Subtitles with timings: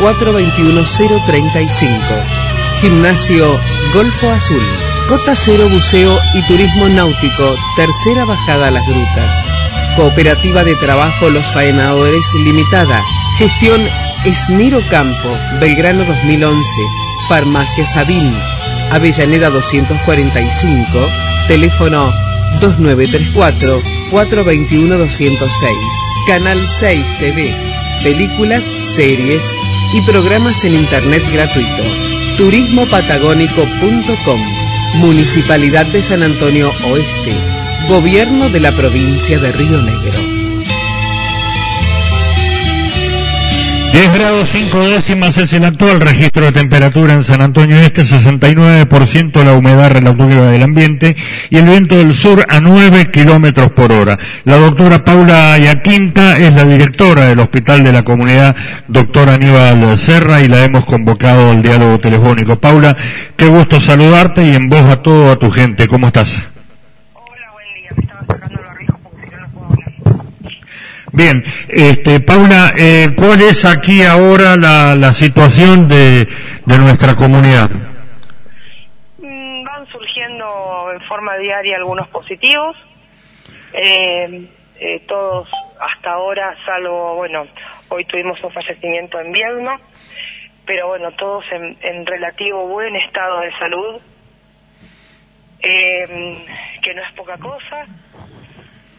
[0.00, 1.98] 421035.
[2.80, 3.60] Gimnasio
[3.92, 4.62] Golfo Azul.
[5.08, 7.54] Cota Cero Buceo y Turismo Náutico.
[7.76, 9.44] Tercera bajada a las grutas.
[9.96, 13.02] Cooperativa de Trabajo Los Faenadores Limitada.
[13.38, 13.80] Gestión
[14.24, 15.36] Esmiro Campo.
[15.60, 16.62] Belgrano 2011.
[17.28, 18.32] Farmacia Sabín.
[18.90, 21.08] Avellaneda 245.
[21.48, 22.12] Teléfono
[22.60, 25.70] 2934 421 206.
[26.26, 27.54] Canal 6 TV.
[28.02, 29.50] Películas, series
[29.94, 31.82] y programas en internet gratuito.
[32.36, 34.40] Turismopatagónico.com.
[34.96, 37.34] Municipalidad de San Antonio Oeste.
[37.88, 40.35] Gobierno de la provincia de Río Negro.
[43.92, 49.44] 10 grados 5 décimas es el actual registro de temperatura en San Antonio Este, 69%
[49.44, 51.16] la humedad relativa del ambiente
[51.50, 54.18] y el viento del sur a 9 kilómetros por hora.
[54.44, 58.56] La doctora Paula Yaquinta es la directora del Hospital de la Comunidad,
[58.88, 62.58] doctora Aníbal Serra, y la hemos convocado al diálogo telefónico.
[62.58, 62.96] Paula,
[63.36, 65.88] qué gusto saludarte y en voz a todo tu gente.
[65.88, 66.55] ¿Cómo estás?
[71.12, 76.26] Bien, este, Paula, eh, ¿cuál es aquí ahora la, situación de,
[76.66, 77.70] nuestra comunidad?
[79.18, 82.76] Mm, van surgiendo en forma diaria algunos positivos,
[83.72, 84.48] eh,
[84.80, 85.48] eh, todos
[85.80, 87.46] hasta ahora, salvo, bueno,
[87.88, 89.80] hoy tuvimos un fallecimiento en Viedma,
[90.66, 94.00] pero bueno, todos en, en relativo buen estado de salud,
[95.60, 97.86] que no es poca cosa.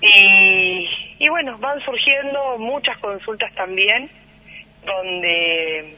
[0.01, 0.87] Y,
[1.19, 4.09] y bueno, van surgiendo muchas consultas también,
[4.85, 5.95] donde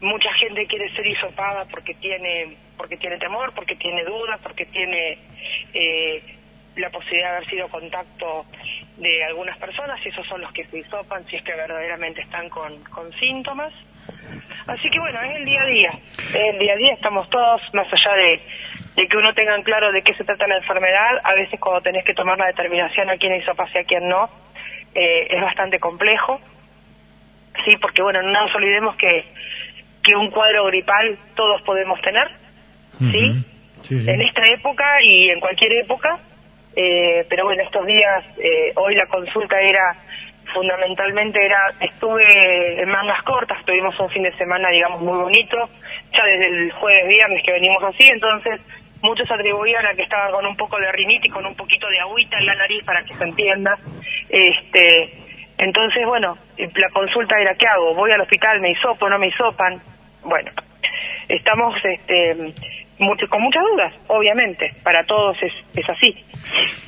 [0.00, 5.18] mucha gente quiere ser hisopada porque tiene porque tiene temor, porque tiene dudas, porque tiene
[5.74, 6.22] eh,
[6.76, 8.46] la posibilidad de haber sido contacto
[8.96, 12.48] de algunas personas, y esos son los que se hisopan, si es que verdaderamente están
[12.48, 13.72] con, con síntomas.
[14.66, 15.90] Así que bueno, es el día a día,
[16.34, 18.40] el día a día, estamos todos, más allá de,
[18.96, 22.04] de que uno tenga claro de qué se trata la enfermedad, a veces cuando tenés
[22.04, 24.28] que tomar la determinación a quién hizo pase a quién no,
[24.94, 26.40] eh, es bastante complejo.
[27.64, 29.24] Sí, porque bueno, no nos olvidemos que,
[30.02, 32.28] que un cuadro gripal todos podemos tener,
[32.98, 33.44] ¿sí?
[33.90, 36.18] En esta época y en cualquier época,
[36.76, 39.96] eh, pero bueno, estos días, eh, hoy la consulta era
[40.52, 45.56] fundamentalmente era, estuve en mangas cortas, tuvimos un fin de semana, digamos, muy bonito,
[46.12, 48.60] ya desde el jueves, viernes que venimos así, entonces
[49.02, 52.38] muchos atribuían a que estaba con un poco de rinitis, con un poquito de agüita
[52.38, 53.78] en la nariz para que se entienda.
[54.28, 55.18] Este,
[55.58, 57.94] entonces, bueno, la consulta era, ¿qué hago?
[57.94, 58.60] ¿Voy al hospital?
[58.60, 59.08] ¿Me hisopo?
[59.08, 59.80] ¿No me hisopan?
[60.22, 60.50] Bueno,
[61.28, 62.52] estamos este,
[63.00, 66.14] mucho, con muchas dudas, obviamente, para todos es, es así.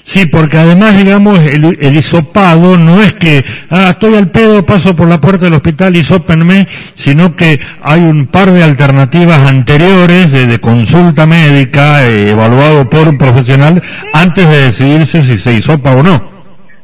[0.05, 4.95] Sí, porque además, digamos, el, el, hisopado no es que, ah, estoy al pedo, paso
[4.95, 10.61] por la puerta del hospital, hisópenme, sino que hay un par de alternativas anteriores de,
[10.61, 16.19] consulta médica, eh, evaluado por un profesional, antes de decidirse si se hisopa o no.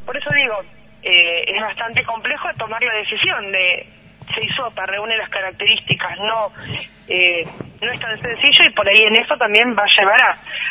[0.06, 0.56] Por eso digo,
[1.02, 3.86] eh, es bastante complejo tomar la decisión de
[4.34, 6.52] se hisopa, reúne las características, no
[7.08, 7.44] eh,
[7.80, 10.20] no es tan sencillo y por ahí en eso también va a llevar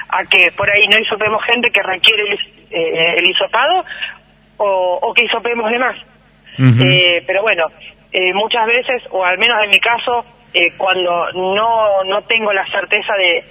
[0.09, 2.39] a, que por ahí no hisopemos gente que requiere el,
[2.71, 3.85] eh, el hisopado
[4.57, 5.95] o, o, que hisopemos de más.
[6.81, 7.67] eh, pero bueno,
[8.11, 12.65] eh, muchas veces, o al menos en mi caso, eh, cuando no, no tengo la
[12.71, 13.45] certeza de,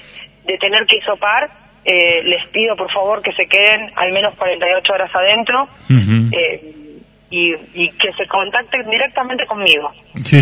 [0.45, 1.49] de tener que hisopar,
[1.85, 5.69] les pido por favor que se queden al menos 48 horas adentro
[7.31, 9.91] y, y que se contacten directamente conmigo.
[10.23, 10.39] Sí,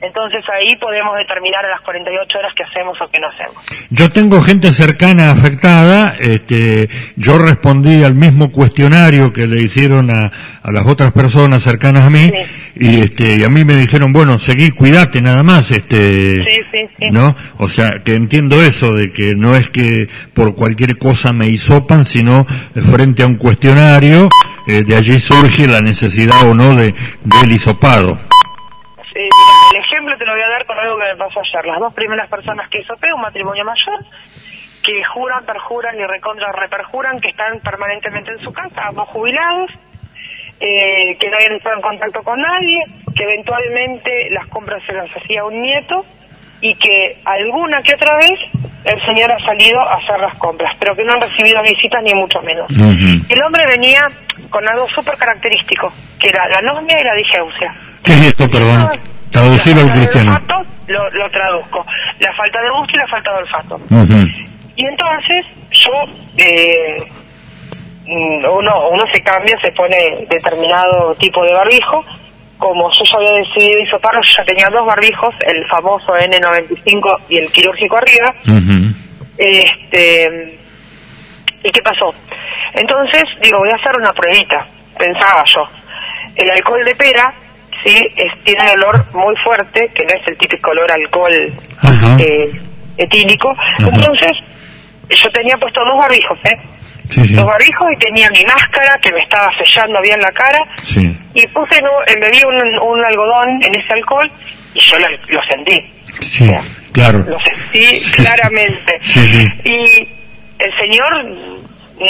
[0.00, 3.64] Entonces ahí podemos determinar a las 48 horas qué hacemos o qué no hacemos.
[3.90, 10.30] Yo tengo gente cercana afectada, este, yo respondí al mismo cuestionario que le hicieron a,
[10.62, 12.30] a las otras personas cercanas a mí
[12.76, 16.38] y este, y a mí me dijeron, bueno, seguí, cuídate nada más, este,
[17.10, 17.34] ¿no?
[17.58, 22.04] O sea, que entiendo eso de que no es que por cualquier cosa me hisopan,
[22.04, 24.28] sino frente a un cuestionario
[24.66, 28.18] eh, de allí surge la necesidad o no de, del hisopado.
[29.14, 31.64] El ejemplo te lo voy a dar con algo que me pasó ayer.
[31.66, 34.04] Las dos primeras personas que hisopé, un matrimonio mayor,
[34.82, 39.70] que juran, perjuran y recontra reperjuran que están permanentemente en su casa, ambos jubilados,
[40.60, 42.84] eh, que no habían estado en contacto con nadie,
[43.14, 46.04] que eventualmente las compras se las hacía un nieto
[46.60, 48.34] y que alguna que otra vez
[48.84, 52.14] el señor ha salido a hacer las compras, pero que no han recibido visitas ni
[52.14, 52.68] mucho menos.
[52.70, 54.08] El hombre venía
[54.50, 57.74] con algo súper característico, que era la anosmia y la digeusia.
[58.04, 58.90] ¿Qué es esto, perdón?
[59.30, 60.32] Traducirlo al cristiano.
[60.32, 60.54] olfato,
[60.88, 61.86] lo, lo traduzco.
[62.18, 63.80] La falta de gusto y la falta de olfato.
[64.76, 65.92] Y entonces yo,
[66.36, 67.04] eh,
[68.06, 72.04] mm, uno, uno se cambia, se pone determinado tipo de barbijo.
[72.58, 77.38] Como yo ya había decidido hisoparlo, yo ya tenía dos barbijos, el famoso N95 y
[77.38, 78.34] el quirúrgico arriba.
[78.46, 78.94] Ujú.
[79.38, 80.58] Este,
[81.62, 82.14] ¿Y qué pasó?
[82.74, 84.66] Entonces, digo, voy a hacer una pruebita,
[84.98, 85.62] pensaba yo.
[86.36, 87.32] El alcohol de pera,
[87.84, 91.32] sí, es, tiene un olor muy fuerte, que no es el típico olor alcohol
[92.18, 92.60] eh,
[92.96, 93.54] etílico.
[93.78, 94.32] Entonces,
[95.08, 96.56] yo tenía puesto dos barbijos, ¿eh?
[97.10, 97.34] Sí, sí.
[97.34, 100.60] Dos barbijos y tenía mi máscara que me estaba sellando bien la cara.
[100.82, 101.16] Sí.
[101.34, 104.30] Y puse, no, embebí un, un algodón en ese alcohol
[104.74, 105.92] y yo lo, lo sentí.
[106.20, 106.62] Sí, O sea,
[106.92, 107.18] claro.
[107.26, 108.98] Lo sentí claramente.
[109.00, 109.48] Sí, sí.
[109.64, 110.08] Y
[110.58, 111.59] el señor,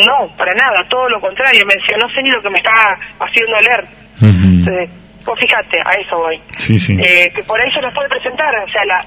[0.07, 2.97] no, para nada, todo lo contrario, me decía, no sé ni lo que me estaba
[3.21, 3.85] haciendo oler.
[4.23, 4.47] Ujú.
[4.47, 4.91] Entonces,
[5.39, 6.41] fíjate, a eso voy.
[6.59, 6.97] Sí, sí.
[7.01, 9.05] Eh, que por ahí se nos puede presentar, o sea, la,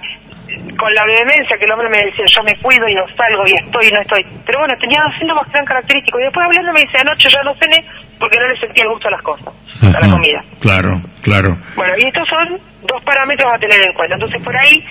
[0.77, 3.53] con la vehemencia que el hombre me decía, yo me cuido y no salgo y
[3.53, 4.25] estoy y no estoy.
[4.45, 6.21] Pero bueno, tenía dos síntomas que eran característicos.
[6.21, 7.85] Y después hablando me dice, anoche ya no cené
[8.19, 10.43] porque no le sentía el gusto a las cosas, a la comida.
[10.59, 11.57] Claro, claro.
[11.75, 14.15] Bueno, y estos son dos parámetros a tener en cuenta.
[14.15, 14.83] Entonces, por ahí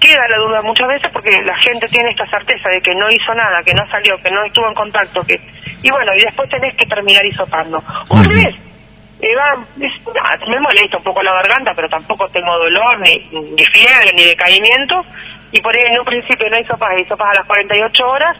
[0.00, 3.34] queda la duda muchas veces porque la gente tiene esta certeza de que no hizo
[3.34, 5.38] nada, que no salió, que no estuvo en contacto, que
[5.82, 7.78] y bueno, y después tenés que terminar hisopando.
[8.08, 8.30] O al Ujú.
[8.30, 8.54] revés,
[9.20, 13.64] eh, va, es- me molesta un poco la garganta, pero tampoco tengo dolor, ni, ni
[13.66, 15.04] fiebre, ni decaimiento,
[15.52, 18.36] y por ahí en un principio no hisopas, hisopas a las 48 horas,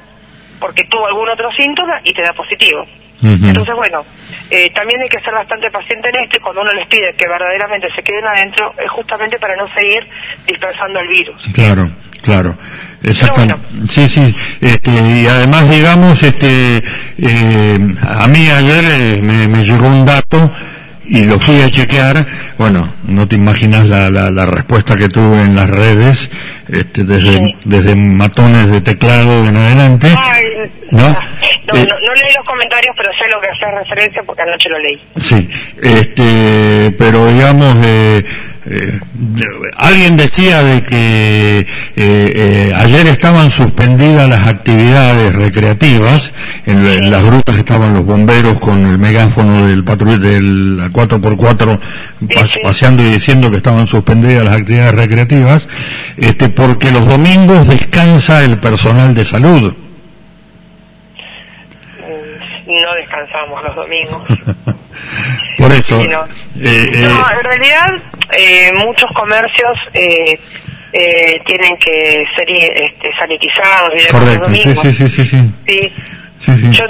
[0.59, 2.85] porque tuvo algún otro síntoma y te da positivo.
[3.23, 4.05] Entonces, bueno,
[4.51, 7.29] eh, también hay que ser bastante paciente en esto y cuando uno les pide que
[7.29, 10.01] verdaderamente se queden adentro es justamente para no seguir
[10.47, 11.43] dispersando el virus.
[11.53, 11.91] Claro,
[12.23, 12.57] claro.
[13.03, 13.57] Exactamente.
[13.87, 14.35] Sí, sí.
[14.61, 20.51] Este, y además, digamos, este, eh, a mí ayer eh, me, me llegó un dato
[21.11, 22.25] y lo fui a chequear.
[22.57, 26.31] Bueno, no te imaginas la, la, la respuesta que tuve en las redes,
[26.69, 27.55] este, desde, Sí.
[27.65, 30.09] desde matones de teclado en adelante.
[30.17, 30.45] Ay,
[30.93, 31.07] ¿No?
[31.07, 31.21] ah,
[31.67, 34.69] no, Eh, no, no leí los comentarios, pero sé lo que hace referencia porque anoche
[34.71, 35.01] lo leí.
[35.21, 35.49] Sí,
[35.83, 38.25] este, pero digamos, eh,
[38.67, 39.01] eh,
[39.77, 41.67] alguien decía de que eh,
[41.97, 46.33] eh, ayer estaban suspendidas las actividades recreativas,
[46.67, 51.79] en, la- en las grutas estaban los bomberos con el megáfono del patrull del 4x4
[52.21, 52.61] pas- Sí, sí.
[52.63, 55.69] paseando y diciendo que estaban suspendidas las actividades recreativas,
[56.19, 59.73] este, porque los domingos descansa el personal de salud.
[61.99, 64.23] Mm, No descansamos los domingos.
[65.59, 66.25] Por eso, Sí, no.
[66.25, 67.95] eh, eh, No, en realidad
[68.33, 70.39] eh, muchos comercios eh,
[70.93, 75.93] eh, tienen que ser este, sanitizados y correcto, sí, sí, sí, sí, sí.
[76.41, 76.53] Sí.
[76.73, 76.85] Yo,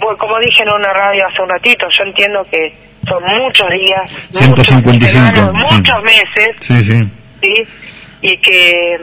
[0.00, 2.74] bueno, como dije en una radio hace un ratito, yo entiendo que
[3.08, 5.74] son muchos días, 155, muchas semanas, sí.
[5.76, 7.68] muchos meses, Sí, sí.
[8.22, 8.96] Y que,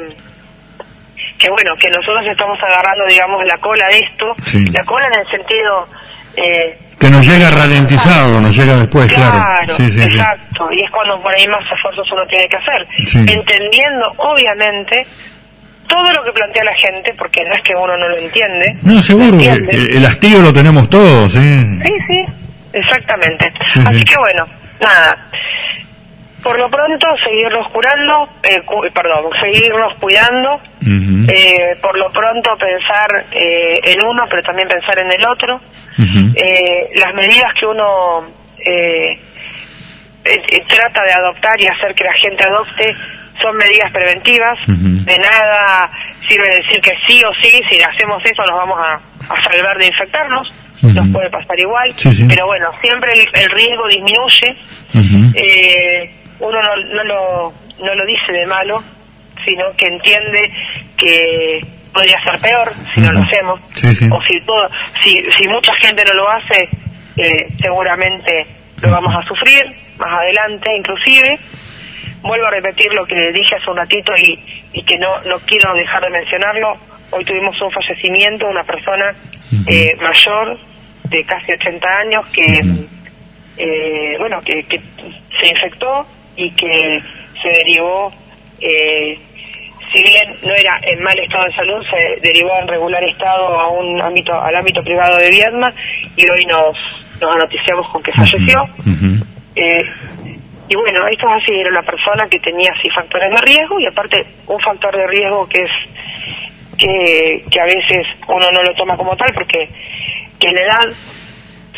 [1.37, 4.25] que bueno, que nosotros estamos agarrando, digamos, la cola de esto,
[4.73, 5.87] la cola en el sentido...
[6.35, 9.33] Eh, Que nos llega ralentizado, nos llega después, claro.
[9.33, 10.03] Claro, Sí, sí, sí.
[10.03, 10.69] exacto.
[10.71, 12.87] Y es cuando por ahí más esfuerzos uno tiene que hacer.
[13.29, 15.05] Entendiendo, obviamente,
[15.85, 18.77] todo lo que plantea la gente, porque no es que uno no lo entiende.
[18.83, 21.39] No, seguro, que el, hastío lo tenemos todos, ¿sí?
[21.83, 22.25] Sí, sí,
[22.71, 23.51] exactamente.
[23.73, 24.05] Sí, Así sí.
[24.05, 24.47] que bueno,
[24.79, 25.27] nada.
[26.43, 30.59] Por lo pronto, seguirnos curando, eh, cu- perdón, seguirnos cuidando.
[31.29, 35.59] Eh, por lo pronto, pensar eh, en uno, pero también pensar en el otro.
[36.35, 38.27] Eh, las medidas que uno
[38.59, 39.17] eh,
[40.25, 42.93] eh, trata de adoptar y hacer que la gente adopte
[43.41, 44.57] son medidas preventivas.
[44.67, 45.89] De nada
[46.27, 49.87] sirve decir que sí o sí, si hacemos eso nos vamos a, a salvar de
[49.87, 50.47] infectarnos.
[50.81, 51.93] Nos puede pasar igual.
[51.95, 52.25] Sí, sí.
[52.27, 54.57] Pero bueno, siempre el, el riesgo disminuye.
[55.35, 56.11] Eh,
[56.43, 58.83] uno no, no, lo, no lo dice de malo,
[59.45, 60.51] sino que entiende
[60.97, 61.59] que
[61.93, 63.59] podría ser peor si no lo hacemos.
[63.71, 64.09] Sí, sí.
[64.11, 64.69] O si, todo,
[65.03, 66.69] si, si mucha gente no lo hace,
[67.17, 68.45] eh, seguramente
[68.81, 69.63] lo vamos a sufrir
[69.97, 71.39] más adelante inclusive.
[72.21, 74.39] Vuelvo a repetir lo que dije hace un ratito y,
[74.73, 76.77] y que no, no quiero dejar de mencionarlo.
[77.11, 79.13] Hoy tuvimos un fallecimiento de una persona
[79.67, 80.57] eh, mayor
[81.09, 82.61] de casi 80 años que,
[83.57, 84.79] eh, bueno, que, que
[85.39, 87.01] se infectó y que
[87.41, 88.11] se derivó,
[88.59, 89.17] eh,
[89.91, 93.67] si bien no era en mal estado de salud, se derivó en regular estado a
[93.69, 95.71] un ámbito, al ámbito privado de Viedma
[96.15, 96.75] y hoy nos,
[97.21, 98.63] nos anoticiamos con que falleció.
[99.55, 99.85] Eh,
[100.69, 103.85] Y bueno, esto es así, era una persona que tenía así factores de riesgo y
[103.85, 105.71] aparte un factor de riesgo que es
[106.77, 109.69] que, que a veces uno no lo toma como tal porque
[110.39, 110.87] tiene edad,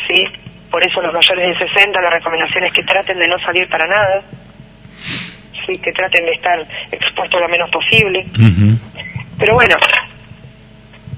[0.07, 0.24] ¿sí?
[0.71, 3.85] Por eso los mayores de 60 la recomendación es que traten de no salir para
[3.88, 4.24] nada,
[5.65, 5.77] ¿sí?
[5.79, 6.60] Que traten de estar
[6.91, 8.25] expuestos lo menos posible.
[9.38, 9.75] Pero bueno,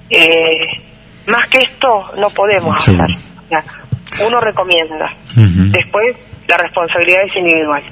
[0.10, 0.82] eh,
[1.28, 2.98] más que esto no podemos hacer.
[4.26, 5.14] uno recomienda.
[5.36, 6.16] Después
[6.48, 7.84] la responsabilidad es individual.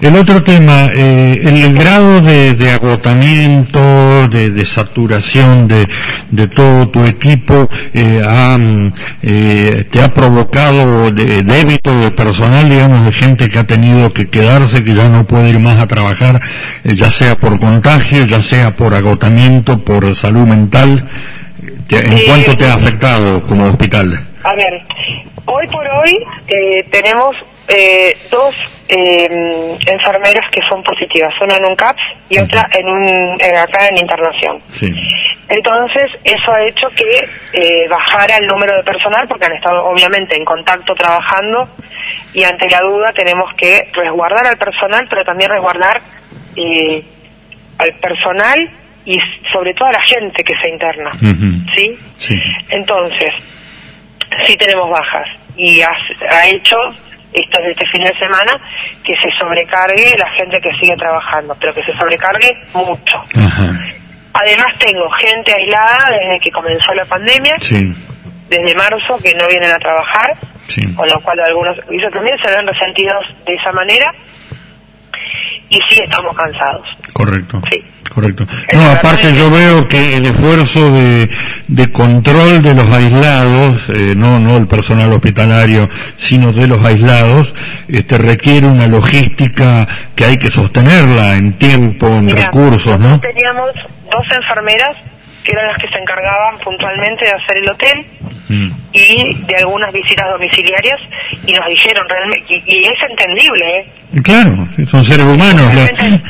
[0.00, 5.88] El otro tema, eh, el, grado de, agotamiento, de, saturación de,
[6.30, 8.22] de, todo tu equipo, eh,
[9.22, 14.28] eh, te ha provocado de, débito de personal, digamos, de gente que ha tenido que
[14.28, 16.40] quedarse, que ya no puede ir más a trabajar,
[16.84, 21.08] ya sea por contagio, ya sea por agotamiento, por salud mental.
[21.88, 24.26] ¿En cuánto te ha afectado como hospital?
[24.44, 24.72] A ver,
[25.44, 26.18] hoy por hoy
[26.90, 27.34] tenemos
[27.74, 28.54] eh, dos
[28.88, 33.96] eh, enfermeras que son positivas, una en un CAPS y otra en un acá en
[33.96, 34.60] internación.
[35.48, 40.36] Entonces, eso ha hecho que eh, bajara el número de personal porque han estado obviamente
[40.36, 41.68] en contacto trabajando
[42.34, 46.00] y ante la duda tenemos que resguardar al personal, pero también resguardar
[46.56, 47.02] eh,
[47.78, 48.58] al personal
[49.04, 49.18] y
[49.50, 51.12] sobre todo a la gente que se interna.
[51.74, 51.98] ¿sí?
[52.18, 52.38] ¿sí?
[52.68, 53.32] Entonces,
[54.46, 55.26] sí tenemos bajas
[55.56, 56.76] y ha hecho
[57.32, 58.52] esto de este fin de semana,
[59.04, 63.18] que se sobrecargue la gente que sigue trabajando, pero que se sobrecargue mucho.
[64.34, 67.54] Además tengo gente aislada desde que comenzó la pandemia,
[68.48, 70.36] desde marzo, que no vienen a trabajar,
[70.96, 74.12] con lo cual algunos ellos también se ven resentidos de esa manera
[75.68, 76.86] y sí estamos cansados.
[77.12, 77.60] Correcto.
[77.70, 77.82] Sí.
[78.12, 78.46] Correcto.
[78.74, 81.30] No, aparte yo veo que el esfuerzo de,
[81.68, 87.54] de control de los aislados, eh, no, no el personal hospitalario, sino de los aislados,
[87.88, 93.18] este, requiere una logística que hay que sostenerla en tiempo, en recursos, ¿no?
[93.20, 93.70] Teníamos
[94.10, 94.96] dos enfermeras
[95.42, 98.06] que eran las que se encargaban puntualmente de hacer el hotel
[98.52, 98.70] mm.
[98.92, 101.00] y de algunas visitas domiciliarias
[101.46, 103.86] y nos dijeron realmente, y, es entendible, ¿eh?
[104.22, 105.70] Claro, son seres humanos.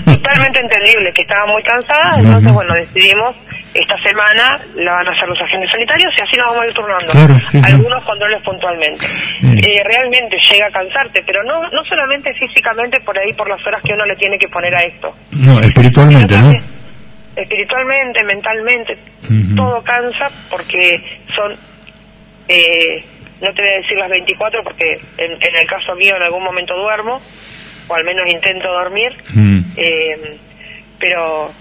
[0.04, 3.36] Totalmente, entendible, que estaban muy cansadas, entonces bueno, decidimos
[3.74, 6.74] esta semana la van a hacer los agentes sanitarios y así nos vamos a ir
[6.74, 7.66] turnando.
[7.66, 9.06] Algunos controles puntualmente.
[9.42, 13.82] Eh, realmente llega a cansarte, pero no no solamente físicamente por ahí, por las horas
[13.82, 15.14] que uno le tiene que poner a esto.
[15.30, 16.52] No, espiritualmente, ¿no?
[17.36, 18.98] espiritualmente, mentalmente,
[19.56, 21.02] todo cansa porque
[21.34, 21.56] son,
[22.48, 23.04] eh,
[23.40, 26.74] no te voy a decir las 24 porque en, el caso mío en algún momento
[26.76, 27.20] duermo,
[27.88, 29.12] o al menos intento dormir,
[29.76, 30.38] eh,
[30.98, 31.52] pero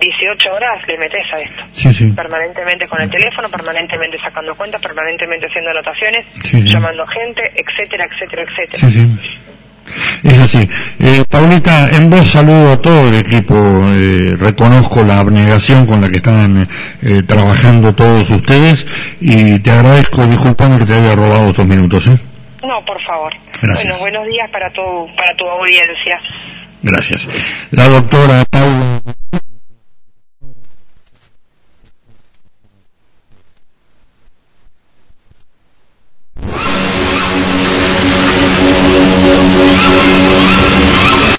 [0.00, 1.62] 18 horas le metes a esto.
[2.14, 6.26] Permanentemente con el teléfono, permanentemente sacando cuentas, permanentemente haciendo anotaciones,
[6.64, 8.88] llamando gente, etcétera, etcétera, etcétera.
[10.24, 10.68] Es así.
[11.14, 13.54] Eh, Paulita, en vos saludo a todo el equipo.
[13.54, 16.68] Eh, reconozco la abnegación con la que están
[17.02, 18.84] eh, trabajando todos ustedes
[19.20, 22.08] y te agradezco, disculpando que te haya robado estos minutos.
[22.08, 22.18] ¿eh?
[22.66, 23.32] No, por favor.
[23.62, 24.82] Bueno, buenos días para tu,
[25.16, 26.18] para tu audiencia.
[26.82, 27.28] Gracias.
[27.70, 29.00] La doctora Paula.